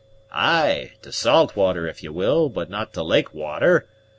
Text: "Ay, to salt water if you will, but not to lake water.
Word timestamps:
"Ay, 0.33 0.93
to 1.03 1.11
salt 1.11 1.55
water 1.55 1.87
if 1.87 2.01
you 2.01 2.11
will, 2.11 2.49
but 2.49 2.71
not 2.71 2.91
to 2.91 3.03
lake 3.03 3.35
water. 3.35 3.87